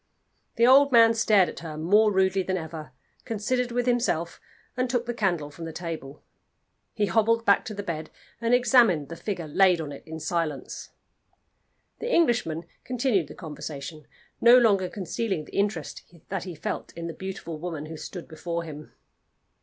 [0.55, 2.91] The old man stared at her more rudely than ever,
[3.23, 4.41] considered with himself,
[4.75, 6.23] and took the candle from the table.
[6.95, 8.09] He hobbled back to the bed
[8.41, 10.89] and examined the figure laid on it in silence.
[11.99, 14.07] The Englishman continued the conversation,
[14.41, 18.63] no longer concealing the interest that he felt in the beautiful woman who stood before
[18.63, 18.93] him.